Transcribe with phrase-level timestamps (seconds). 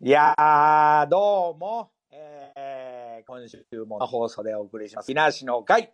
[0.00, 5.06] いやー、どうも、えー、今週も放送でお送りします。
[5.06, 5.92] 木梨の会、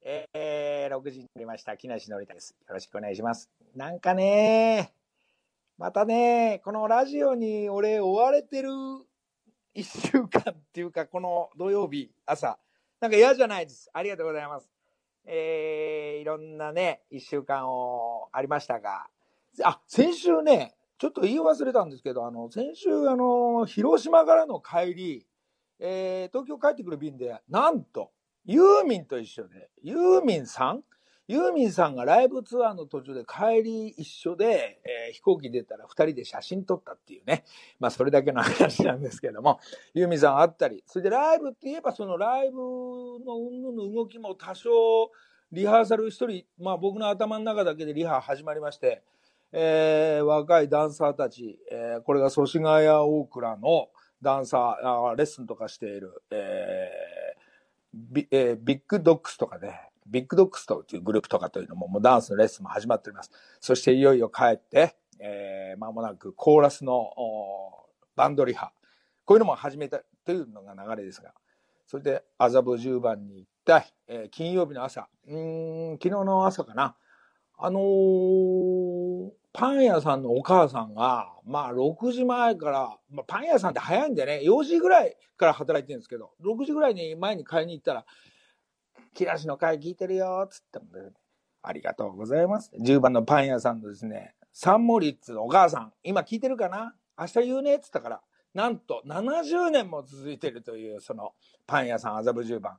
[0.00, 1.76] えー、6時になりました。
[1.76, 2.56] 木梨のりたです。
[2.66, 3.50] よろしくお願いします。
[3.76, 4.94] なんかね
[5.76, 8.70] またねこのラジオに俺追われてる
[9.74, 12.58] 一週間っていうか、この土曜日朝、
[13.02, 13.90] なんか嫌じゃないです。
[13.92, 14.70] ありがとうございます。
[15.26, 19.08] えー、いろんなね、一週間をありましたが、
[19.62, 25.26] あ、先週ね、ちょっと言い忘れたんですけど、あの、先週、あの、広島からの帰り、
[25.80, 28.12] えー、東京帰ってくる便で、なんと、
[28.44, 30.84] ユーミンと一緒で、ユーミンさん？
[31.26, 37.42] ユーミンさんがライブツアーの途中で帰り一緒で、えー、飛行機出たら二人で写真撮ったっていうね。
[37.80, 39.58] まあそれだけの話なんですけども、
[39.94, 44.70] ユーミンさんあったり、それでライブって言えばそのライブの云々の動きも多少
[45.50, 49.02] リハーサル一人、まあ僕の頭の中だけでリハ始まりまして、
[49.52, 53.88] えー、若いダンサーたち、えー、これが祖師ヶ谷大倉の
[54.22, 57.42] ダンサー、あレッスンとかしている、えー
[57.94, 63.30] ビえー、ビッグドッグスとかね、ビッグドッグスというグループとかというのも、もうダンスのレッスンも始まっております。
[63.60, 67.10] そしていよいよ帰って、えー、間もなくコーラスの
[68.16, 68.72] バンドリハ。
[69.24, 71.34] こういうのも始めたというのが流れですが、
[71.86, 76.96] それで麻布十番に行った、えー、金曜日の朝、うん、昨日の朝かな。
[77.58, 88.06] あのー、パン屋さんのお母さんが、まあ6時前から、まあ、パン屋さんって早いんでね、4時ぐらいから働いてるんですけど、6時ぐらいに前に買いに行ったら、
[89.14, 90.86] 木梨の会聞いてるよ、つっても、
[91.62, 92.70] ありがとうございます。
[92.80, 96.94] 10番のパン屋さんのですね、サンモリッツのお母さん、今聞いてるかな？
[97.18, 98.20] 明日言うね、っつったから、
[98.54, 101.32] なんと70年も続いてるという、その
[101.66, 102.78] パン屋さん麻布10番。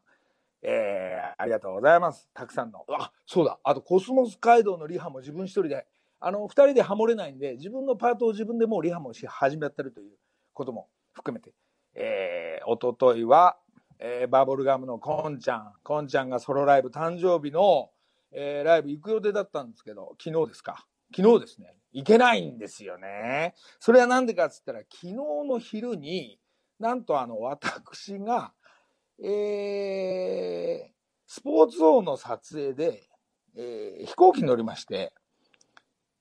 [0.66, 2.30] えー、ありがとうございます。
[2.34, 2.86] たくさんの。
[2.98, 3.60] あ、そうだ。
[3.64, 5.86] あと、コスモス街道のリハも自分一人で、
[6.26, 10.12] あの、二人でハモれないんで、自分のパートを自分でもうリハもし始めてるという
[10.54, 11.54] ことも含めて、
[11.96, 13.58] えー、おとといは、
[14.00, 17.90] えー、バブルガムのコンちゃん、コンちゃんがソロライブ誕生日の、
[18.32, 20.88] えー、ライブ行く予定だったんですけど、昨日ですか。
[21.14, 21.76] 昨日ですね。
[21.92, 23.54] 行けないんですよね。
[23.82, 26.40] それはなんでかっつったら、昨日の昼に、
[26.80, 28.54] なんとあの、私が、
[29.22, 30.92] えー、
[31.28, 33.04] スポーツ王の撮影で、
[33.58, 35.12] えー、飛行機に乗りまして、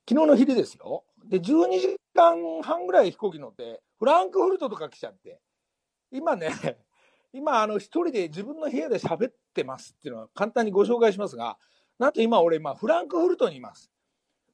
[0.08, 1.04] 昨日の昼ですよ。
[1.24, 5.40] で、12時間半ぐらい飛行機乗って、フランクフルトとか来ちゃって、
[6.10, 6.50] 今ね、
[7.32, 11.56] 今、あの、一人で自分の部屋で喋ってますっていうのは簡単にご紹介しますが、
[11.98, 13.90] なんと今俺、今、フランクフルトにいます。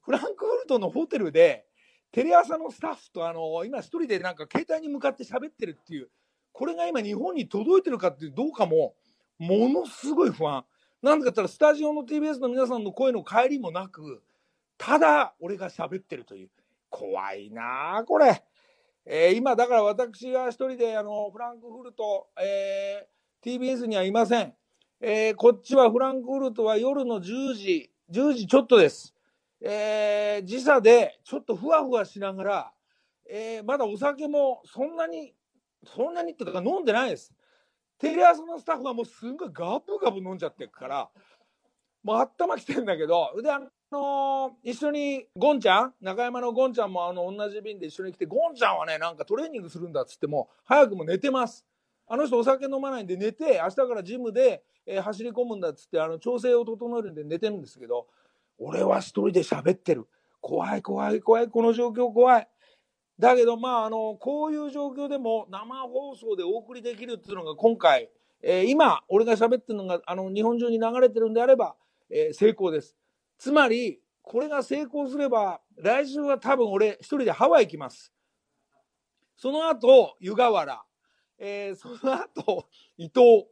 [0.01, 1.65] フランクフルトのホテルで、
[2.11, 6.09] テレ朝のスタッフと、あの、今一人でなんか携帯に向かって喋ってるっていう、
[6.51, 8.95] これが今日本に届いてるかっていうどうかも、
[9.39, 10.63] ものすごい不安。
[11.01, 14.21] なんでかって言ったら、スタジオの TBS の皆さんの声の帰りもなく、
[14.79, 16.49] ただ、俺が喋ってるという。
[16.89, 18.43] 怖いなあこれ。
[19.05, 24.53] えー、今、だから私が一人で、あの、フランクフルト、えー、TBS にはいません。
[25.01, 29.13] えー、こっちはフランクフルトは夜の10時、10時ちょっとです。
[29.61, 32.71] えー、時差でちょっとふわふわしながら、
[33.29, 35.33] えー、まだお酒もそんなに、
[35.85, 37.33] そんなにってか飲んでないです。
[37.97, 41.09] テレ朝のスタッフはもうすんごいガブガブ飲んじゃってるから、
[42.01, 51.65] もう頭きてんだけど、で、あのー、一緒にゴンちゃん中山のゴンちゃんもあの同じ便で一緒に来てゴンちゃんはねなんかトレーニングするんだっつっても早くも寝てます。
[52.07, 58.07] あの人お酒飲まないんで寝て明日からジムで、えー、走り込むんだっつってあの調整を整えるんで寝てるんですけど
[58.57, 60.07] 俺は一人で喋ってる。
[60.41, 62.47] 怖い怖い怖いこの状況怖い。
[63.19, 68.09] だけどまああのこういう状況でも生放送でお送りできるっていうのが今回、
[68.41, 71.75] えー、今俺が喋ってるのがあの日本中に流れてるんであれば、
[72.09, 72.95] えー、成功です。
[73.39, 78.13] つまり、これが成功すれば、来週は多分俺一人でハワイ行きます。
[79.37, 80.83] その後、湯河原。
[81.39, 82.67] えー、その後、
[82.97, 83.47] 伊東。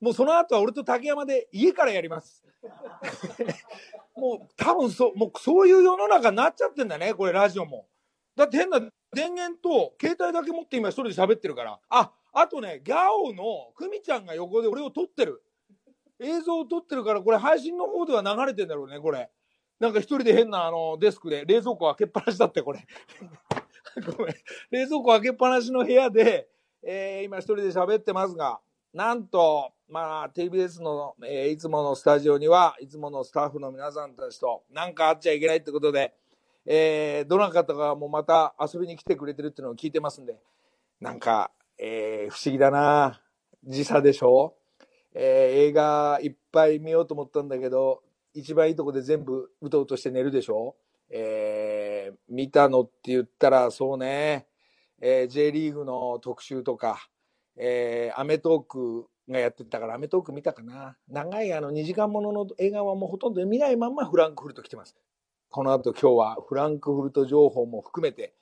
[0.00, 2.44] もうその後は俺と竹山で家からやります。
[4.14, 7.88] もう多分そ、もうそういう世の中になっちゃってんだね、これラジオも。
[8.36, 8.80] だって変な
[9.12, 11.80] 電源と携帯だけ持って今一人で喋ってるから。
[11.88, 15.42] あ、あとね、ギャオの久美ちゃんが横で俺を撮ってる。
[16.20, 19.30] 映像を撮ってるから、これ配信の方では流れてんだろうね、これ。
[19.80, 22.86] なんか一人で変なあのデスクで冷蔵庫開けっぱなしだって、これ。
[24.16, 24.34] ごめん。
[24.70, 26.48] 冷蔵庫開けっぱなしの部屋で、
[26.82, 28.60] えー、今一人で喋ってますが、
[28.92, 36.14] なんと、まあ、TBS の、えー、いつものスタジオには、いつものスタッフの皆さんたちと、なんかあっちゃいけないってことで、
[36.66, 40.38] えー、どなたかがもうまた遊びに来てくれてるっていうのを聞いてますんで、
[41.00, 43.20] なんか、えー、不思議だな
[43.64, 44.54] 時差でしょ？
[45.14, 48.02] えー、映画いっぱい見ようと思ったんだけど、
[48.34, 50.74] 一番いいとこで全部うとうとして寝るでしょ？
[51.10, 54.46] えー、見たのって言ったらそうね、
[55.00, 57.08] えー J リーグの特集とか、
[57.56, 60.96] えーアメトークがやってたから、アメトーク見たかな。
[61.08, 64.96] 長いあの2時間ものの映画はもうほとんど見ないまんまフランクフルト来てます。
[65.50, 68.34] この後今日はフランクフルト情報も含めて、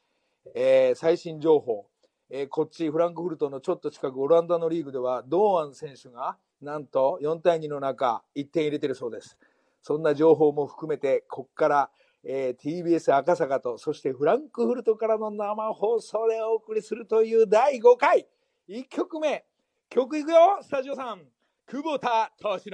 [0.55, 1.87] えー最新情報、
[2.31, 9.37] えーこっちフランクフルトのちょっと近くオランダのリーグでは堂安選手がなんと4対2の中1点入れてるそうです。
[9.82, 11.91] そんな情報も含めて、こっから、
[12.25, 18.29] えー TBS 赤坂と、そしてフランクフルトからの生放送でお送りするという第5回、
[18.69, 19.44] 1曲目、
[19.91, 21.23] 曲いくよ、スタジオさん。
[21.67, 22.73] 久保田敏信、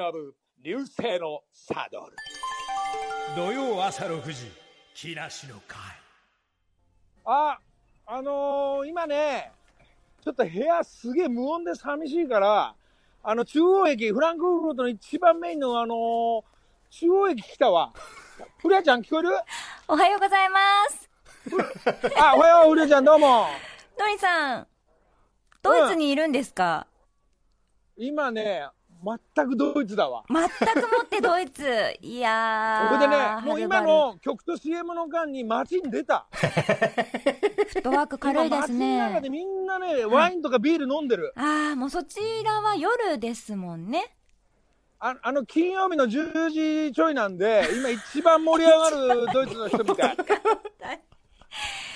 [0.63, 2.17] 流星のサドル。
[3.37, 4.51] 土曜朝6時
[4.95, 5.79] 木梨の会
[7.25, 7.59] あ、
[8.07, 9.53] あのー今ね、
[10.23, 12.75] ちょっと部屋すげえ無音で寂しいから、
[13.31, 16.43] あの、中央駅、フランクフルトの一番メインのあのー
[16.89, 17.93] 中央駅来たわ。
[18.57, 19.29] フリアちゃん聞こえる？
[19.87, 20.59] おはようございま
[20.89, 21.11] す。
[22.19, 23.49] あ、おはよう、フリアちゃんどうも。
[23.99, 24.67] のりさん、
[25.61, 26.87] ドイツにいるんですか、
[27.99, 28.67] 今ね、
[29.05, 30.25] 全くドイツだわ。
[30.29, 31.65] 全くもってドイツ。
[32.01, 32.89] いやー。
[32.89, 36.27] これでね、もう今の曲と CM の間に街に出た。
[36.33, 39.39] フットワーク軽いです今街の中でね。
[39.39, 41.33] みんなね、ワインとかビール飲んでる。
[41.37, 44.15] あー、もうそちらは夜ですもんね。
[45.01, 50.17] ああの、金曜日の10時ちょいなんで、今一番盛り上がるドイツの人みたい。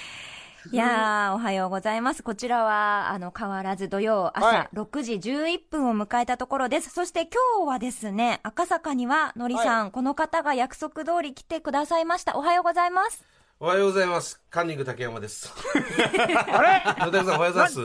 [0.73, 2.23] いやー、おはようございます。
[2.23, 6.89] こちらは、あの、変わらず土曜はい朝6時11分を迎えたところです。
[6.89, 12.39] そして今日はですね、赤坂にはのりさん、この方が約束通り来てくださいました。
[12.39, 13.23] おはようございます。
[13.61, 14.41] おはようございます。
[14.49, 15.53] カンニング竹山です。
[16.51, 16.83] あれ？
[17.05, 17.81] 野田さんおはようございます。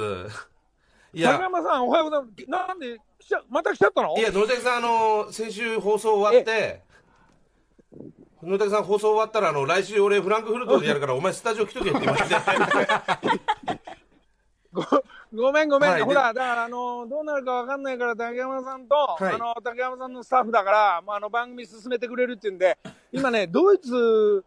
[1.14, 2.68] い竹や、山さん、おはようございます。
[2.70, 4.18] なんで、来ちゃ、また来ちゃったの？
[4.18, 6.84] いや、野田さん、あの、先週放送終わって、
[8.44, 12.36] 野田さん放送終わったら、あの、来週俺フランクフルトでやるから、お前スタジオ来とけって言われて。
[14.74, 14.84] ご
[15.34, 22.78] ごめんごめん、はいほら、だから、あの、どうなるかわかんないから、竹山さんと、はいあの、竹山さんのスタッフだから、まあ、あの、番組進めてくれるっていうんで、
[23.12, 24.46] 今ね、ドイツ、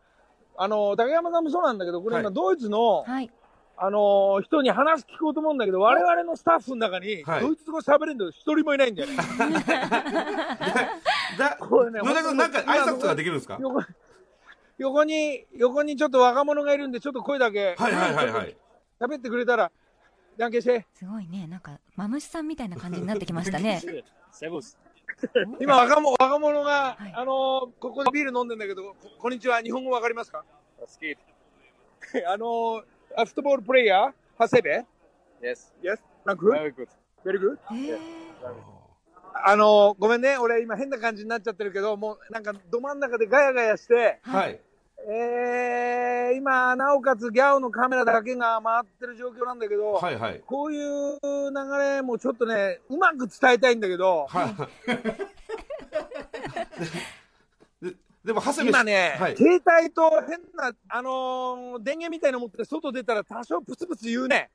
[0.57, 3.31] あの、竹山さんもそうなんだけど、これ今、はいドイツの、はい。
[3.83, 9.17] あの、人に話聞こうと思うんだけど、我々のスタッフの中に、はいドイツ語喋れるの一人もいないんだよね。
[11.39, 13.59] だこれね野田さん、なんか挨拶ができるんですか？
[13.61, 13.81] 横
[14.79, 18.57] 横に、横にちょっと若者がいるんで、ちょっと声だけ、はいはいはいはい。
[18.99, 19.71] 喋ってくれたら、
[20.39, 20.87] じゃんけんして。
[20.95, 21.47] すごいね。
[21.47, 23.83] なんか、マムシさんみたいな感じになってきましたね。
[25.61, 30.45] 今若者、若者が、はいあのーここでビール飲んでんだけど、ここんにちは、日本語わかりますか？
[32.27, 32.83] あのー、
[33.17, 34.87] あフットボールプレイヤーハセベ
[35.43, 35.99] Yes, Yes?
[36.25, 36.53] なんか good?
[36.53, 36.89] very good.
[37.25, 37.59] Very good?
[39.47, 44.61] あのー、ごめんね、俺今変な感じになっちゃってるけど、もうなんかど真ん中でガヤガヤして、はい。
[45.09, 50.41] えー、今、なおかつギャオのカメラだけが回ってる状況なんだけど、はいはい。
[50.45, 54.55] こういう流れもちょっとね、うまく伝えたいんだけど、はい。
[57.91, 57.95] で
[58.25, 59.37] でも、長谷部今ね、はい。
[59.37, 64.51] 携帯と変な、あのー電源みたいの持って外出たら多少プツプツ言うね。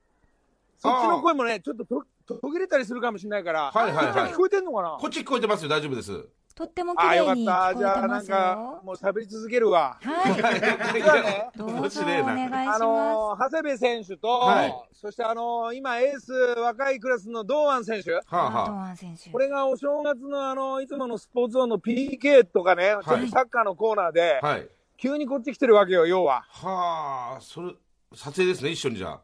[0.78, 4.98] そっちの声もね、ちょっとと途切れたりするかもしれないから、はいはいはいこっち聞こえてんのかな？
[5.00, 6.26] こっち聞こえてますよ、大丈夫です。
[6.54, 7.78] とっても綺ああ、よか麗に聞った。
[7.78, 8.80] じゃあ、こえてますなんかよ、。
[8.82, 9.98] もう喋り続けるわ。
[10.02, 10.34] はい。
[10.98, 12.76] 実はね、どうぞ面お願いします。
[12.76, 19.30] あのー長谷部選手と、はいそしてあのー今エース若いクラスの堂安選手、はあ堂は安選手。
[19.30, 24.46] これがお正月のあのいつものスポーツゾーンの PK とかね、ちょっとサッカーのコーナーで、あ。
[24.46, 24.68] はい。
[24.98, 26.42] 急にこっち来てるわけよ、要は。
[26.48, 27.74] はあ、それ、
[28.14, 29.20] 撮影ですね、一緒にじゃあ。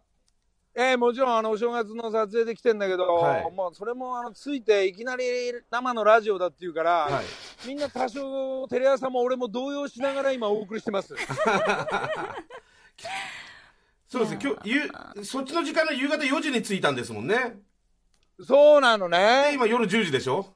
[0.74, 5.24] ええもちろんあのお正月の撮影で来てんだけど、はいもうそれもあのついていきなり
[5.70, 7.24] 生のラジオだっていうから、はい。
[7.68, 11.14] みんな多少テレ朝も俺も動揺しながら今お送りしてます。
[14.08, 14.70] そうですね、今日、
[15.16, 17.58] ゆ、そっちの時間の夕方4時に着いたんですもんね。
[18.46, 19.52] そうなので、ね。
[19.54, 20.54] 今夜10時でしょ？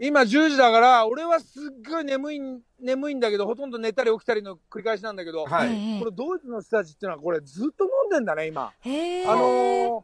[0.00, 5.68] 今10時だから、俺はすっごい眠いん、眠いんだけど、ほとんど寝たり起きたりの繰り返しなんだけど、はい。
[5.68, 8.72] ええこれドイツの人たちっていうのはこれずっと飲んでんだね、今。
[8.80, 10.02] へーあのー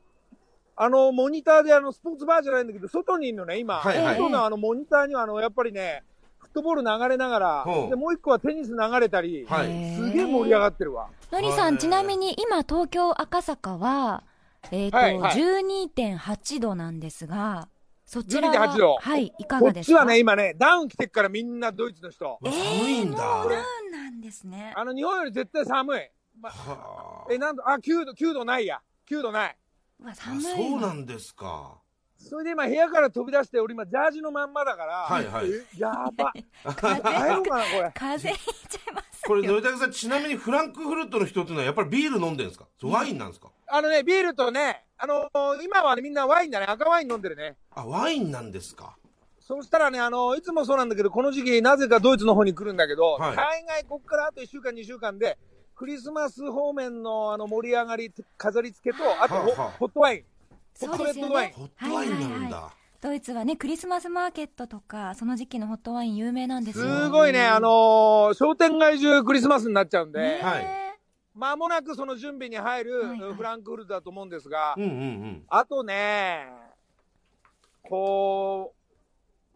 [0.77, 3.77] あの、モニターであの、スポーツバーじゃないんだけど、外にいるのね、今。
[3.77, 6.03] はいはい外のあの、モニターにはあの、やっぱりね、
[6.39, 9.71] フットボール流れながら、で、もう一個はテニス流れたり、はい。
[9.71, 11.11] へすげえ盛り上がってるわ。
[11.31, 14.25] のりさん、はいちなみに今東京赤坂は、
[14.73, 17.69] えっ、と、はいはい12.8度なんですが、
[18.14, 19.97] そちらは、12.8度はい、いかこがですか？
[19.97, 22.38] っちはね、今ね、ダウン着てっからみんなドイツの人。
[22.44, 22.54] 寒
[22.88, 23.16] いんだ。
[23.16, 23.47] ダウ
[23.88, 24.73] ンなんですね。
[24.76, 26.00] あの、日本より絶対寒い。
[26.40, 28.80] まはえ、なんと、あ、9度、9度ないや。
[29.11, 29.56] 9度ない。
[30.00, 30.42] うわ、あ、寒い。
[30.44, 31.78] そうなんですか。
[32.16, 36.33] それで今部屋から飛び出して、俺今ジャージのまんまだから、はいはいえやば。
[36.76, 37.92] 風入ろうかな、これ。
[37.94, 42.66] 風邪ひいちゃいますこれ、野田さん、ちなみにフランクフルトの人っていうのはやっぱりビール飲んでるんですか？
[42.85, 43.50] ワインなんですか？
[43.66, 47.57] あのね、ビールとね、あのー今はね、みんなワインだね、赤ワイン飲んでるね。
[47.75, 48.97] あ、ワインなんですか。
[49.41, 53.37] そうしたらね、あのーいつもそうなんだけど、この時期、なぜかドイツの方に来るんだけど、はい。
[53.37, 55.37] 大概こっからあと1週間、2週間で、
[55.75, 59.63] クリスマス方面のあの盛り上がり、飾り付けと、あとホ,、はあ。
[59.63, 60.25] はあホットワイン。
[60.75, 62.71] そうですよホットレッドワインねホットワインなんだ。
[63.01, 66.87] ドイツはねクリスマスマーケットとかその時期のホットワイン有名なんですよ。
[66.87, 70.84] すごいね、あのー商店街中クリスマスになっちゃうんで、ねはい
[71.35, 74.76] まもなくその準備に入るフランクフルトだと思うんですが。
[75.49, 76.47] あとね、
[77.83, 78.85] こう、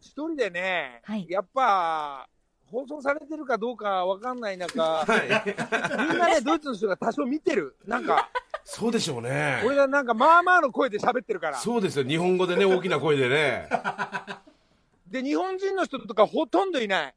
[0.01, 2.29] 一人でね、はいやっぱ、
[2.67, 6.09] 放送されてるかどうかわかんない中、はい。
[6.09, 7.77] みんなね、ドイツの人が多少見てる。
[7.87, 8.29] なんか、
[8.65, 9.63] そうでしょうね。
[9.65, 11.57] 俺がなんかまあまあの声で喋ってるから。
[11.57, 12.05] そうですよ。
[12.05, 13.69] 日本語でね、大きな声でね。
[15.07, 17.15] で、日本人の人とかほとんどいない。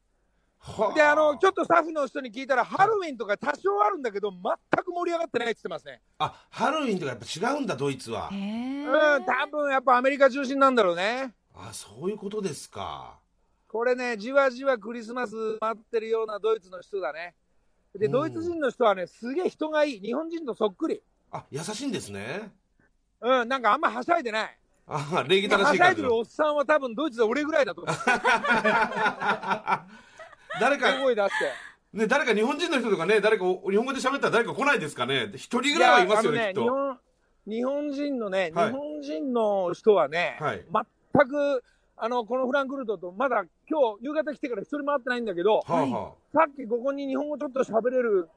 [0.64, 4.42] はで、あの、ちょっとスタッフの人に聞いたら、ハロウィンとか多少あるんだけど、全
[4.84, 6.02] く盛り上がってないって言ってますね。
[6.20, 8.86] あ、ハロウィンとかやっぱ違うんだ、ドイツはうん、
[9.26, 11.34] 多分やっぱアメリカ中心なんだろうね。
[11.56, 13.18] あ、そういうことですか。
[13.68, 17.34] これね、じわじわクリスマス待ってるようなドイツの人だね。
[17.96, 20.00] で、うんドイツ人の人はね、すげえ人がいい。
[20.00, 21.02] 日本人とそっくり。
[21.32, 22.52] あ、優しいんですね。
[23.20, 24.58] うん、なんかあんまはしゃいでない。
[24.86, 26.10] あ、礼儀はしゃい正しい感じの。
[26.10, 27.96] でるおっさんは多分ドイツで俺ぐらいだと思う。
[30.60, 31.98] 誰か、大声出して。
[31.98, 35.32] ね、誰か日本人の人とかね、誰かお日本語で喋ったら誰か来ないですかね？
[35.36, 37.00] 一人ぐらいはいますよね、きっやあのと。
[37.50, 40.66] 日本、日本人のね、はい日本人の人はね、はい
[41.14, 41.64] 全く、
[41.98, 48.30] あの、このフランクフルトと、まだ今日夕方来てから一人も会ってないんだけど、はあはさっきここに日本語ちょっと喋れる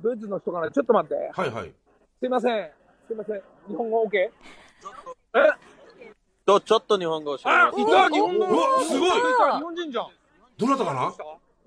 [0.00, 1.14] ドイツの人かな、ちょっと待って。
[1.34, 1.40] あ。
[1.40, 1.72] はいはい。
[2.20, 2.70] すいません。
[3.08, 3.42] すいません。
[3.68, 4.16] 日本語 OK?
[4.16, 4.30] え？
[6.46, 8.46] と、ちょっと日本語を喋あ、りますいた日本語
[8.84, 10.06] すごいいた日本人じゃん。
[10.58, 11.14] どなたかな？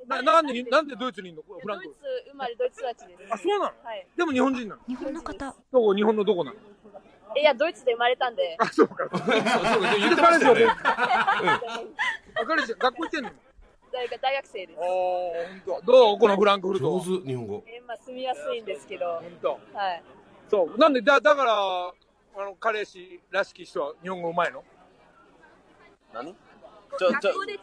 [0.07, 1.43] ななんで、なんでドイツにいんの？
[1.43, 1.99] フランクドイツ
[2.31, 3.33] 生まれドイツ育ちです。
[3.33, 3.73] あ、そうなの？
[3.83, 4.05] はい。
[4.17, 4.81] でも日本人なの？
[4.87, 6.57] 日本の方どこ日本のどこなの？
[7.37, 8.57] いや、ドイツで生まれたんで。
[8.59, 9.07] あ、そうか。
[9.15, 10.65] そうそう、言ってましたよね。
[10.67, 13.29] あかりちゃん、学校行ってんの？
[13.93, 14.81] 大学大学生ですあ。
[14.81, 15.85] あ、ほんと。
[15.85, 16.19] どう？
[16.19, 16.99] このフランクフルト。
[16.99, 17.63] 上手、日本語。
[17.67, 19.21] えまあ、住みやすいんですけど。
[19.21, 19.59] ほんと。
[19.73, 20.03] はい。
[20.49, 20.77] そう。
[20.77, 21.93] なんで、だ、だから、あ
[22.43, 24.63] の、彼氏らしき人は日本語うまいの？
[26.13, 26.33] 何？
[26.33, 27.57] ちょ、ちょ学、校で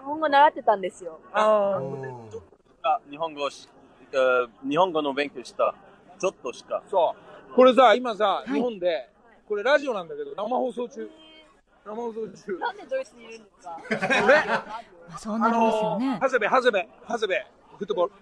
[0.00, 1.20] 日本語習ってたんですよ。
[1.32, 1.78] あ
[2.82, 3.68] あ、日本語し、
[4.12, 5.74] えー日本語の勉強した。
[6.18, 6.82] ちょっとしか。
[6.90, 7.14] そ
[7.50, 7.54] う。
[7.54, 9.10] これさ、今さ、い日本で、
[9.46, 11.10] これラジオなんだけど、生放送中。
[11.84, 12.58] 生放送中。
[12.58, 13.78] なんでドイツにいるんですか？
[14.24, 14.46] 俺あ
[15.08, 17.34] まあそうなりますよのねー、長谷部、長谷部、長谷部、
[17.78, 18.12] フットボール、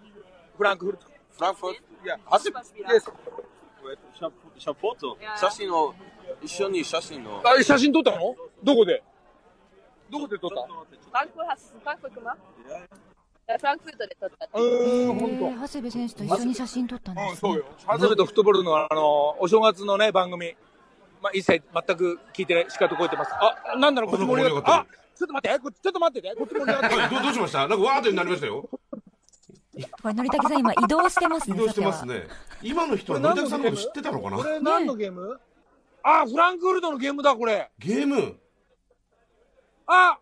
[0.57, 1.07] フランクフルト。
[1.07, 3.13] フランクフルトいや、はじめ、です。
[4.15, 5.95] シャシャポート写真を、
[6.43, 7.41] 一緒に写真を。
[7.45, 8.35] あ、写真撮ったの？
[8.65, 9.03] どこで？
[10.11, 10.57] どこで撮った？
[10.63, 10.69] フ
[11.13, 12.37] ランクフルト、フランクフルト吗
[13.49, 15.45] いやフランクフルトで撮ったうん、ほんと。
[15.47, 17.65] へえ長谷部選手と一緒に写真撮ったんでうん、すねそうよ。
[17.87, 20.55] 長谷部とフットボールの、あのー、お正月のね、番組。
[21.21, 23.33] まあ、一切全く聞いてない、しかとこえてます。
[23.33, 24.71] あ、なんだろう、こっち盛り上がって。
[24.71, 24.87] あ
[25.19, 26.35] ちょっと待って、こっちちょっと待ってね。
[26.37, 26.97] こっち盛り上がって。
[26.97, 27.67] はい、どうどうしました？
[27.67, 28.69] なんかわーってなりましたよ。
[30.01, 32.29] これのりたけさん今移動してますね移動してますね。
[32.63, 34.37] 今の人はのりたけさんのこと知ってたのかな？
[34.37, 35.41] これ何のゲーム？
[36.05, 37.69] あ、フランクフルトのゲームだ、これ。
[37.81, 38.37] ゲーム。
[39.89, 40.19] あ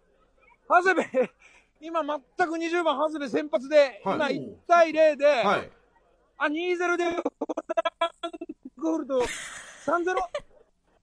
[0.68, 1.02] 長谷部、
[1.80, 5.70] 今全く20番長谷部先発で、はい今1対0で、はい。
[6.38, 7.23] あ、2-0で、フラン
[8.80, 9.20] クフルト
[9.87, 10.14] 3-0。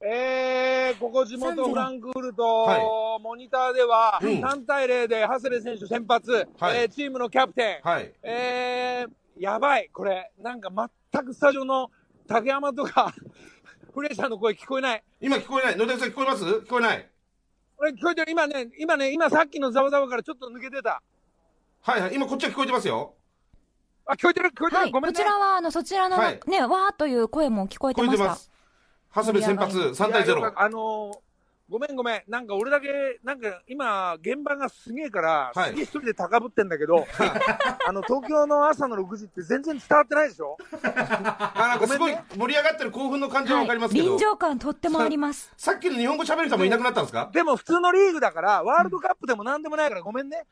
[0.06, 8.12] えー、ここ地元3-0フランクフルト、はモニターではうん3対0で長谷部選手先発、はいえーチームのキャプテン、はい。
[8.22, 10.70] えー、やばい、これ、なんか
[11.12, 11.90] 全くスタジオの
[12.28, 13.12] 竹山とか、
[13.94, 15.04] フレイさんの声聞こえない。
[15.20, 15.76] 今聞こえない。
[15.76, 16.44] のりたけさん聞こえます？
[16.44, 17.10] 聞こえない。
[17.76, 18.30] これ聞こえてる？
[18.30, 21.02] 今ね、今ね、今さっきのざわざわからちょっと抜けてた。
[21.82, 22.14] はいはい。
[22.14, 23.14] 今こっちは聞こえてますよ。
[24.06, 24.50] あ、聞こえてる？
[24.50, 25.18] 聞こえてる、はいごめんね。
[25.18, 28.50] こちらはあのそちらのはいねわーっという声も聞こえて聞こえましてたます。
[29.14, 30.54] 長谷部先発3対0いやよかっ。
[30.54, 31.18] たあのー
[31.68, 32.22] ごめんごめん。
[32.28, 32.88] なんか俺だけ、
[33.24, 37.06] なんか今、現場がすげえから、はいすげえ一人で高ぶってんだけど、
[37.88, 40.58] あの、東京の朝の6時って全然伝わってないでしょ？
[40.84, 44.18] あ、なんかすごい盛り上がってる興奮の感じはわかりますけど臨。
[44.18, 47.30] 場感とってもありますさっきの日本語喋る人もいなくなったんですか？
[47.32, 50.44] でも普通のリーグだから、ワールドカップでもなんでもないからごめんね。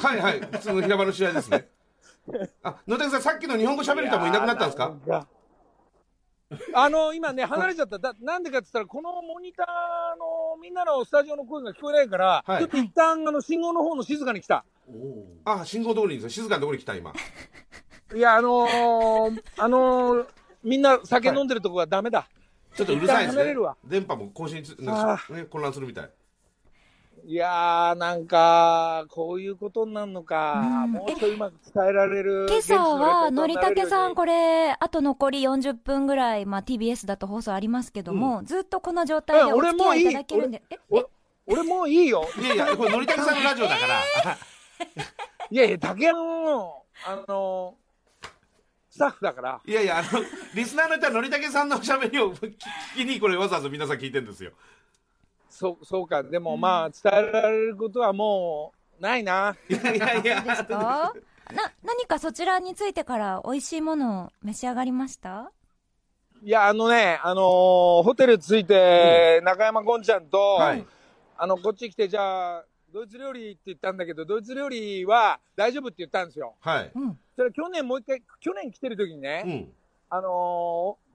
[0.00, 0.40] はいはい。
[0.40, 1.68] 普通の平場の試合ですね。
[2.64, 4.92] あ、野田さん、さっきの日本語喋る人もいなくなったんですか？
[5.06, 5.28] か
[6.74, 7.98] あの、今ね、離れちゃった。
[7.98, 14.64] だなんでかって言ったら、このモニターのみんなのスタジオの声が聞こえないから、はいちょっと一旦、あの、信号の方の静かに来た。
[15.44, 16.30] あ、信号通りに。
[16.30, 17.12] 静かなところに来た、今。
[18.14, 20.26] いや、あのー、あのー、
[20.62, 22.28] みんな酒飲んでるとこがダメだ。
[22.76, 23.54] ちょっとうるさいですね。
[23.84, 25.18] 電波も更新つ、ねあ、
[25.50, 26.10] 混乱するみたい。
[27.28, 30.62] いやー、なんか、こういうことになるのか。
[30.84, 32.46] うんもうちょいうまく伝えられる。
[32.48, 40.62] 今朝は、のりたけさん、ここれ、あと残り40分ぐらい、まあ、TBS だと放送ありますけども、ずっとこの状態でえお付き合いい俺もういいただけるんで。
[40.70, 41.06] え俺
[41.48, 42.28] 俺もういいよ。
[42.40, 44.02] いやいや、これ、のりたけさんのラジオだから。
[45.50, 47.74] いやいや、竹山の、あの、
[48.88, 49.60] スタッフだから。
[49.66, 50.22] いやいや、あの、
[50.54, 52.54] リスナーの人はのりたけさんの喋りを聞
[52.96, 54.52] きに、これわざわざ皆さん聞いてるんですよ。
[55.56, 56.22] そう、 そうか。
[56.22, 59.56] でもまあ、伝えられることはもう、ないな。
[59.68, 60.40] いやいやいや。
[60.42, 61.12] ですか
[61.52, 65.52] な、何かそちらについてから美味しいものを召し上がりました？
[66.42, 70.84] いや、あのね、あのーホテル着いて、中山ゴンちゃんと、はい。
[71.38, 76.54] あの、こっち来て、じゃあ、ドイツ料理って言ったんだけど、ドイツ料理は大丈夫って言ったんですよ。
[76.60, 76.90] はい。
[76.94, 77.18] うん。
[77.36, 79.74] それ去年もう一回、去年来てる時にね、うん。
[80.10, 81.06] あのー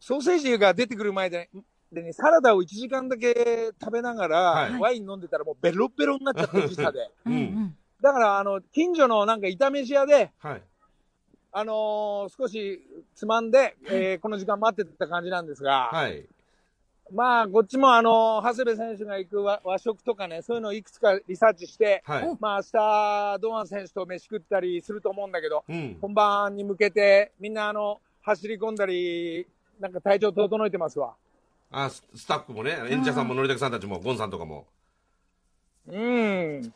[0.00, 1.48] ソーセージが出てくる前で、
[1.94, 7.10] でね、サラダを1時間だけ食べながら、はいワイン飲んでたらもうベロベロになっちゃって、時差で。
[7.24, 7.76] うんうん。
[8.02, 10.62] だから、あの、近所のなんか炒飯屋で、はい。
[11.56, 12.80] あのー少し
[13.14, 16.26] つまんで、えーこの時間待ってた感じなんですが、はい。
[17.12, 22.36] まあ、こっちもあのー長谷部選手が行く和和食とかね、そういうのをいくつかリサーチして、はい。
[22.40, 25.96] まあ、明日、堂安選手と飯食ったりすると思うんだけど、うん。
[26.00, 29.46] 本番に向けて、みんなあの、走り込んだり、
[29.78, 31.14] なんか体調整えてますわ。
[31.70, 34.66] あ、ススタッフもね、演者さんものりたけさんたちも、ゴンさんとかも。
[35.86, 36.62] うん。
[36.62, 36.70] じ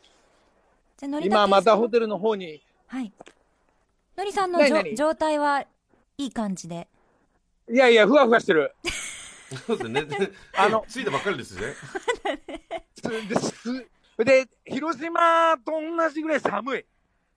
[1.03, 3.13] ゃあ、のりたけ今さんまたホテルの方に、はい。
[4.17, 5.61] のりさんのじょ状態は
[6.17, 6.89] いい感じで。
[7.71, 8.75] いやいや、ふわふわしてる。
[9.67, 10.03] そうですね。
[10.57, 11.75] あのついたばっかりですね。
[13.29, 13.87] です
[14.25, 16.85] で、広島と同じぐらい寒い。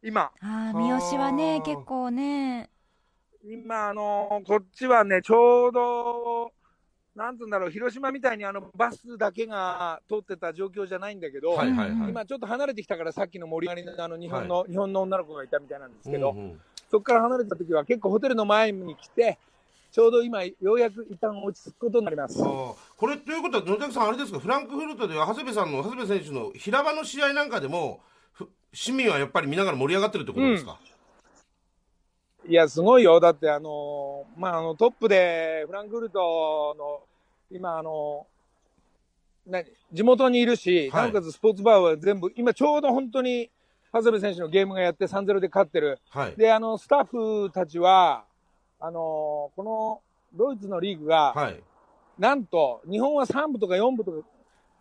[0.04, 0.22] 今。
[0.22, 2.70] ああ、三好はね、結構ね。
[3.44, 6.52] 今、あのこっちはね、ちょうど、
[7.16, 12.10] なんつうんだろう、広島みたいにあの、バスだけが通ってた状況じゃないんだけど、はいはいはい。
[12.10, 19.40] 今ちょっと離れてきたから、さっきの盛り上がりのあの、日本の、日本の女の子がいたみたいなんですけど、うんうんそこから離れた時は結構ホテルの前に来て、
[19.94, 22.38] ちょうど今、ようやく一旦落ち着くことになります。
[22.38, 22.76] こ
[23.08, 28.02] れということは、野崎さん、あれですか、フランクフルトでは長谷部さんの、長谷部選手の平場の試合なんかでも、
[28.34, 30.78] ふ市民はやっぱり見ながら盛り上がってるってことですか、
[32.46, 33.22] いや、すごいよ。
[33.22, 37.04] だって、あのまあ、あの、トップで、フランクフルトの、
[37.52, 38.26] 今、あの
[39.46, 43.50] 何、地元にいるし、はいなおかつスポーツバーは全部、今ちょうど本当に、
[43.94, 46.00] 長谷部選手のゲームがやって3-0で勝ってる。
[46.10, 46.36] はい。
[46.38, 48.24] で、あの、スタッフたちは、
[48.80, 50.02] あのこの、
[50.34, 51.62] ドイツのリーグが、はい。
[52.18, 54.28] なんと、日本は3部とか4部とか、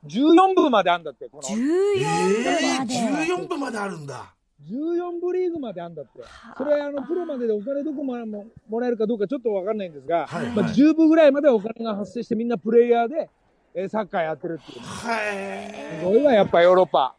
[0.07, 1.43] 14部まであんだって、この。
[1.43, 1.55] 14
[1.99, 2.95] えまで。
[2.95, 4.33] ー、14分まであるんだ。
[4.69, 6.23] 14部リーグまであんだって。
[6.57, 13.31] それはあの、プロまででお金どこまでももらえるかどうかちょっとわかんないんですが、はいはいまあ、10部ぐらいまでお金が発生してみんなプレイヤーで、
[13.75, 14.81] えーサッカーやってるっていう。
[14.81, 16.01] はい。
[16.01, 17.15] すごいわ、やっぱヨーロッパ。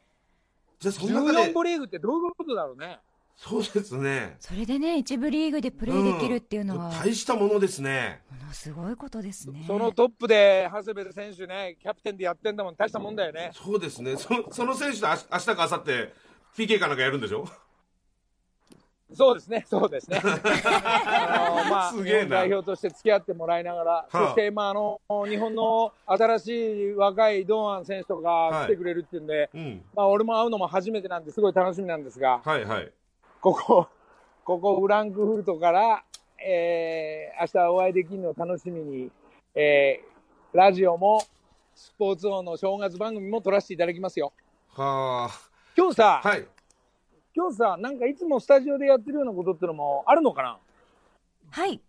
[0.79, 2.99] じゃあ、その中14で、部リーグってどういうことだろうね。
[3.35, 4.35] そうですね。
[4.39, 8.21] それでね、一部リーグでプレーできるっていうのは、ん大したものですね。
[8.29, 9.63] ものすごいことですね。
[9.65, 13.49] そのトップで、長谷部選手ね、キャプテンでやってんだもん、大したもんだよね。
[13.53, 14.15] そうですね。
[14.15, 16.09] そのその選手と明日か明後日
[16.57, 17.45] PK かなんかやるんでしょ？
[19.13, 20.21] そうですね、そうですね。
[20.23, 29.83] あのまあ、すげえな代表として付き合ってもらいながら、はあそして、まあ、あの、日本の新しい若い堂安選手とか来てくれるっていうんで、うん。
[29.93, 32.89] まあ、俺も会うのも初めてなんですごい楽しみなんですが、はいはい。
[33.41, 33.87] ここ、
[34.45, 36.05] ここフランクフルトから、
[36.41, 39.11] えー、明日お会いできるのを楽しみに、
[39.55, 41.21] えー、ラジオも、
[41.75, 44.31] スポーツ王の正月番組も撮らせていただきますよ。
[44.69, 45.29] は
[45.77, 46.27] 今日さ、あ。
[46.27, 46.45] はい。
[47.33, 50.57] 今日さ、なんかいつもスタジオでやってるようなことってのもあるのかな？
[51.49, 51.79] はい。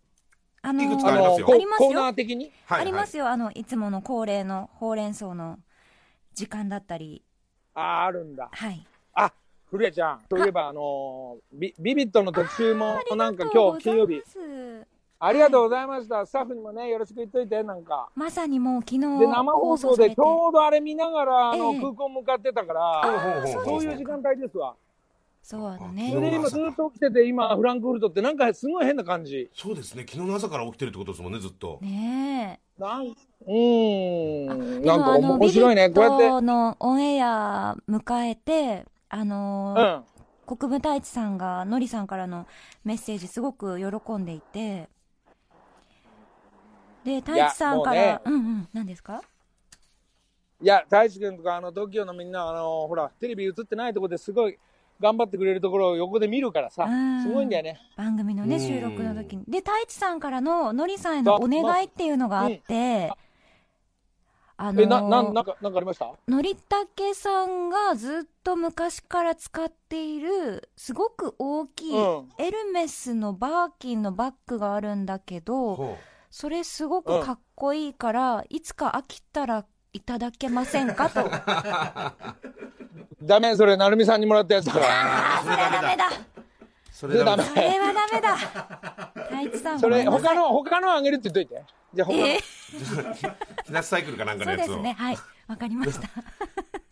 [0.61, 2.51] あのいくつあかありますよありますよコーナー的に？
[2.65, 3.27] はい、ありますよ。
[3.27, 5.59] あの、いつもの恒例のほうれん草の
[6.33, 7.21] 時間だったり。
[7.75, 8.49] ああ、あるんだ。
[8.51, 8.87] はい。
[9.15, 9.33] あ、
[9.69, 14.23] 古谷ちゃん、といえば、あのービ、ビビットの特集も、なんか今日金曜日、
[15.19, 16.25] ありがとうございました。
[16.25, 18.09] スタッフにもね、よろしく言っといて、なんか。
[18.15, 24.75] まさにもう昨日で、生放送でちょうどあれ見ながら、あの、ええ空港向かってたから、そういう時間帯ですわ。
[25.41, 29.49] そうあのそねれで今ずっと起きてて、今、フランクフルトってなんかすごい変な感じ。
[29.53, 30.05] そうですね。
[30.07, 31.79] 昨日の朝から起きてるってことですもんね、ずっと。
[31.81, 33.13] ねなん、
[33.45, 35.89] うん、なんか面白いね。
[35.89, 40.03] こうやって、トのオンエア迎えてあのーうん。
[40.45, 42.47] 国分太一さんがのりさんからの
[42.83, 44.89] メッセージすごく喜んでいて
[47.03, 49.21] で太一さんから、いやうんうん何ですか？
[50.61, 54.57] いや、大地君とか、あの、TOKIO のみんな、あの、ほら、テレビ映ってないとこですごい
[55.01, 57.81] 頑張ってくれるところを横で見るからさうん、すごいんだよね。
[57.97, 58.61] 番組のねうん。
[58.61, 59.43] 収録の時に。
[59.45, 63.11] で太一さんからののりさんへのお願いっていうのがあって、
[64.55, 66.13] あのえ、な、な、なんか、なんかありました？
[66.29, 72.29] のりたけさんがずっと昔から使っている、すごく大きいうん。
[72.37, 75.97] エルメスのバーキンのバッグがあるんだけど、ほ
[76.35, 81.07] それすごくかっこいいから、いつか飽きたらいただけませんか？
[81.07, 81.29] と。
[83.21, 84.85] ダメ、それ、なるみさんにもらったやつだから。
[84.87, 86.09] あー、それはダメだ。
[86.91, 88.35] それダメだそれはダメだ。
[89.29, 91.63] 太一さん、それ、他の、他のあげるって言っといて。
[91.93, 92.25] じゃあ、他の。
[92.27, 92.39] え
[93.67, 94.93] 木梨 サイクルかなんかのやつをそうですね。
[94.97, 95.17] はい。
[95.47, 96.09] わかりました。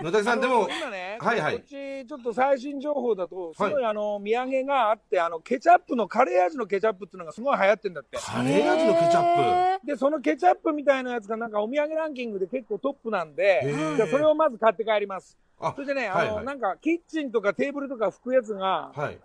[0.03, 1.55] 野崎さんでも今ね、はいはい。
[1.57, 8.17] こっちちょっと最新情報だと、すごいあの、土産があって、あの、ケチャップのカレー味のケチャップっていうのがすごい流行ってんだって。
[8.17, 9.87] カレー味のケチャップ？
[9.87, 13.61] で、そのケチャップみたいなやつがなんかお土産ランキングで結構トップなんで
[13.95, 15.37] じゃあそれをまず買って帰ります。
[15.59, 16.35] あそれでね、あの、はい。
[16.35, 19.19] はいなんかキッチンとかテーブルとか拭くやつが、はい。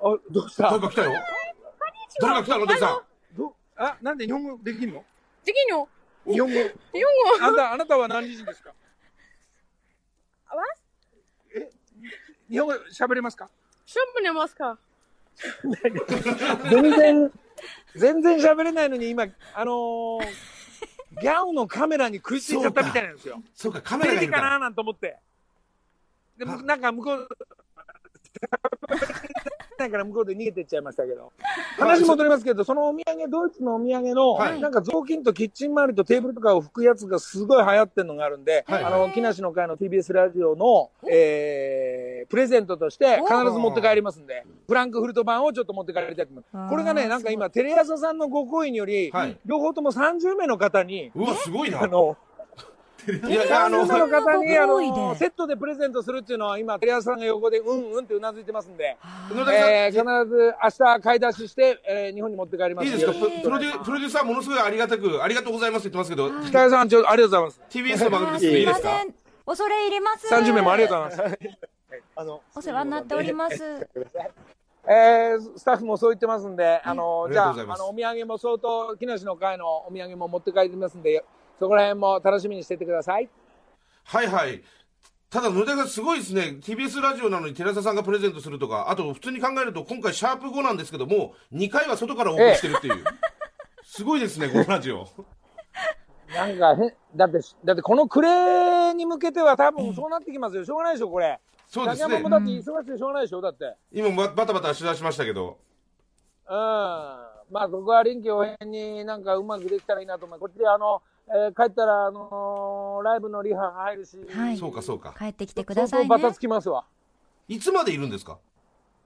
[0.00, 0.70] あ、どうした？
[0.70, 1.12] 誰か来たよ。
[2.20, 3.36] 誰か来た野崎さん。
[3.36, 5.04] どあ、なんで日本語できんの？
[5.44, 5.88] できんよ。
[6.26, 6.54] 日本語。
[6.54, 6.72] 日本
[7.40, 7.46] 語。
[7.46, 8.72] あなた、あなたは何人ですか？
[10.50, 10.62] あわ？
[11.54, 11.70] え、
[12.50, 13.48] 日本語喋れますか？
[13.86, 14.78] シャンプー寝ますか？
[16.70, 17.32] 全然、
[17.94, 20.20] 全然喋れないのに今、あのー、
[21.20, 23.42] ギャオのカメラに食いついちゃったみたいなんですよ。
[23.54, 23.80] そうか。
[23.82, 25.16] カメテラがいるかななんて思って。
[26.36, 27.28] でも、なんか向こう、
[29.78, 31.32] ないから向こうで逃げてっちゃいましたけど。
[31.78, 34.60] 話戻りますけど、そのお土産、ドイツのお土産の、はい。
[34.60, 38.84] なんか雑巾とキッチン周りとテーブルとかを拭くやつがすごい流行ってるのがあるんで、はい。
[38.84, 46.70] あの、木梨の会の TBS ラジオの、えー、プレゼントとして必ず持って帰りますんで、フランクフルト版をちょっと持って帰りたいと思います。
[46.70, 49.38] これがね、なんか今、テレ朝さんのご好意により、はい。
[49.46, 51.82] 両方とも30名の方に、うわすごいな。
[51.82, 52.16] あの、
[53.12, 58.96] いやいやあの30名の方に、あの、でセットでプレゼントするっていうのは今、テレ朝さんが横でうんうんってうなずいてますんで、
[59.30, 63.12] えー、必ず明日買い出しして、えー、日本に持って帰りますいいですか？
[63.12, 67.76] プロデュプロデューサーものすごいありがたくありがとうございますって言ってますけど北谷さん、ちょありがとうございます。
[67.78, 68.90] TBS の番組ですすいいいですか？
[69.46, 70.34] 恐れ入ります。
[70.34, 71.38] 30名もありがとうございます。
[72.16, 73.88] あの、お世話になっております。
[74.90, 81.24] えー、スタッフもそう言ってますんで、あの、じゃあ、あの、お土産も相当、木梨の会のお土産も持って帰りますんで、
[81.58, 83.28] そこら辺も楽しみにしててください。
[84.04, 84.62] はいはい
[85.30, 93.04] ただ野崎さんすごいですね TBS ラジオなのに寺田さんがプレゼントするとかあと普通に考えると今回シャープ5なんですけども2回は外からオープンしてるっていう、
[93.84, 95.06] すごいですねこのラジオ
[96.34, 100.64] なんかへん、だって、だってこの暮れに向けては多分そうなってきますよ。
[100.64, 101.40] しょうがないでしょ、これ。
[101.66, 103.64] そうですね竹山もだって忙しくてしょうがないでしょ、だって。
[103.64, 104.06] うん。
[104.06, 105.58] 今ババタバタ取材しましたけど
[107.50, 110.48] まあ、ここは臨機応変になんかうまくできたらいいなと思います。
[110.48, 114.56] こっちであの、えー帰ったら、あのーライブのリハ入るし、はい。
[114.56, 116.34] そうかそうか帰ってきてくださいね相当バタ。
[116.34, 116.84] つきますわ。
[117.48, 118.38] いつまでいるんですか？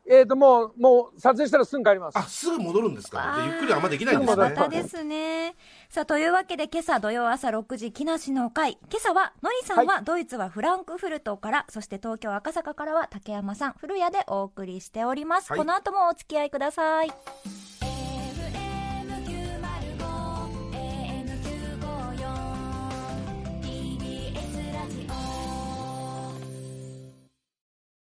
[0.04, 2.18] えっ、と、もう、もう、撮影したらすぐ帰ります。
[2.18, 3.36] あすぐ戻るんですか？
[3.46, 5.54] ゆっくりあんまできないんですねバタですね。
[5.88, 8.78] さあ、というわけで今朝土曜朝6時、木梨の会。
[8.90, 15.50] 今朝は、のりさんはドイツはフランクフルトから、そして東京赤坂からは竹山さん、古谷でお送りしております。
[15.52, 17.12] はいこの後もお付き合いください。